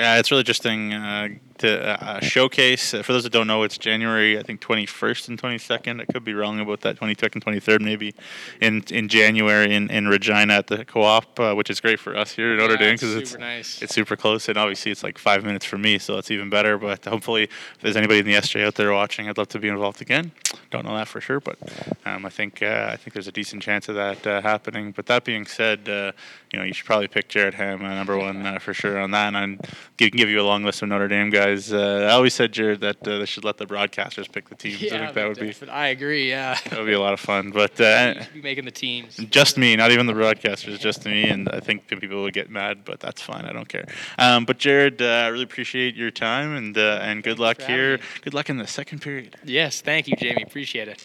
Yeah, 0.00 0.18
it's 0.18 0.30
really 0.30 0.40
interesting 0.40 0.94
uh, 0.94 1.28
to 1.58 2.02
uh, 2.02 2.20
showcase. 2.20 2.94
Uh, 2.94 3.02
for 3.02 3.12
those 3.12 3.24
that 3.24 3.34
don't 3.34 3.46
know, 3.46 3.64
it's 3.64 3.76
January, 3.76 4.38
I 4.38 4.42
think, 4.42 4.62
21st 4.62 5.28
and 5.28 5.38
22nd. 5.38 6.00
I 6.00 6.06
could 6.10 6.24
be 6.24 6.32
wrong 6.32 6.58
about 6.58 6.80
that, 6.80 6.98
22nd, 6.98 7.34
and 7.34 7.44
23rd, 7.44 7.82
maybe, 7.82 8.14
in 8.62 8.82
in 8.90 9.08
January 9.08 9.74
in, 9.74 9.90
in 9.90 10.08
Regina 10.08 10.54
at 10.54 10.68
the 10.68 10.86
Co-op, 10.86 11.38
uh, 11.38 11.52
which 11.52 11.68
is 11.68 11.78
great 11.82 12.00
for 12.00 12.16
us 12.16 12.32
here 12.32 12.52
in 12.52 12.58
Notre 12.60 12.78
Dame 12.78 12.94
because 12.94 13.14
it's, 13.14 13.36
nice. 13.36 13.82
it's 13.82 13.94
super 13.94 14.16
close, 14.16 14.48
and 14.48 14.56
obviously 14.56 14.90
it's 14.90 15.02
like 15.02 15.18
five 15.18 15.44
minutes 15.44 15.66
for 15.66 15.76
me, 15.76 15.98
so 15.98 16.16
it's 16.16 16.30
even 16.30 16.48
better. 16.48 16.78
But 16.78 17.04
hopefully, 17.04 17.42
if 17.42 17.78
there's 17.82 17.96
anybody 17.96 18.20
in 18.20 18.24
the 18.24 18.36
SJ 18.36 18.64
out 18.64 18.76
there 18.76 18.90
watching, 18.94 19.28
I'd 19.28 19.36
love 19.36 19.48
to 19.48 19.58
be 19.58 19.68
involved 19.68 20.00
again. 20.00 20.32
Don't 20.70 20.86
know 20.86 20.96
that 20.96 21.08
for 21.08 21.20
sure, 21.20 21.40
but 21.40 21.58
um, 22.06 22.24
I 22.24 22.30
think 22.30 22.62
uh, 22.62 22.88
I 22.90 22.96
think 22.96 23.12
there's 23.12 23.28
a 23.28 23.32
decent 23.32 23.62
chance 23.62 23.86
of 23.90 23.96
that 23.96 24.24
happening. 24.24 24.92
But 24.92 25.04
that 25.06 25.24
being 25.24 25.44
said, 25.44 25.80
you 25.86 26.58
know, 26.58 26.64
you 26.64 26.72
should 26.72 26.86
probably 26.86 27.08
pick 27.08 27.28
Jared 27.28 27.52
Hamm 27.52 27.82
number 27.82 28.16
one 28.16 28.58
for 28.60 28.72
sure 28.72 28.98
on 28.98 29.10
that, 29.10 29.34
and 29.34 29.36
I 29.36 29.58
can 29.96 30.16
give 30.16 30.28
you 30.28 30.40
a 30.40 30.42
long 30.42 30.64
list 30.64 30.82
of 30.82 30.88
Notre 30.88 31.08
Dame 31.08 31.30
guys. 31.30 31.72
I 31.72 32.10
always 32.10 32.34
said, 32.34 32.52
Jared, 32.52 32.80
that 32.80 33.06
uh, 33.06 33.18
they 33.18 33.26
should 33.26 33.44
let 33.44 33.58
the 33.58 33.66
broadcasters 33.66 34.30
pick 34.30 34.48
the 34.48 34.54
teams. 34.54 34.80
Yeah, 34.80 34.94
I 34.94 34.98
think 34.98 35.14
that 35.14 35.28
would 35.28 35.38
be. 35.38 35.70
I 35.70 35.88
agree. 35.88 36.28
Yeah. 36.28 36.58
That 36.70 36.78
would 36.78 36.86
be 36.86 36.94
a 36.94 37.00
lot 37.00 37.12
of 37.12 37.20
fun. 37.20 37.50
But 37.50 37.80
uh, 37.80 38.14
be 38.32 38.42
making 38.42 38.64
the 38.64 38.70
teams. 38.70 39.16
Just 39.16 39.58
me, 39.58 39.76
not 39.76 39.90
even 39.90 40.06
the 40.06 40.12
broadcasters, 40.12 40.78
just 40.78 41.04
me. 41.04 41.28
And 41.28 41.48
I 41.48 41.60
think 41.60 41.86
people 41.86 42.22
would 42.22 42.34
get 42.34 42.50
mad, 42.50 42.84
but 42.84 43.00
that's 43.00 43.20
fine. 43.20 43.44
I 43.44 43.52
don't 43.52 43.68
care. 43.68 43.86
Um, 44.18 44.44
but 44.44 44.58
Jared, 44.58 45.02
uh, 45.02 45.06
I 45.06 45.26
really 45.28 45.44
appreciate 45.44 45.94
your 45.94 46.10
time 46.10 46.56
and 46.56 46.76
uh, 46.76 47.00
and 47.02 47.22
good 47.22 47.38
luck 47.38 47.60
here. 47.60 47.98
Good 48.22 48.34
luck 48.34 48.50
in 48.50 48.56
the 48.56 48.66
second 48.66 49.00
period. 49.00 49.36
Yes, 49.44 49.80
thank 49.80 50.08
you, 50.08 50.16
Jamie. 50.16 50.42
Appreciate 50.42 50.88
it. 50.88 51.04